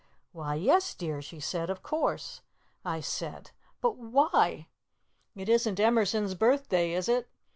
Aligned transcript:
'Why, 0.31 0.55
yes, 0.55 0.95
dear,' 0.95 1.21
she 1.21 1.39
said, 1.39 1.69
'of 1.69 1.83
course.' 1.83 2.41
I 2.83 3.01
said, 3.01 3.51
'But 3.81 3.99
why? 3.99 4.65
It 5.35 5.47
isn't 5.47 5.79
Emerson's 5.79 6.33
birthday, 6.33 6.93
is 6.93 7.07
it? 7.07 7.29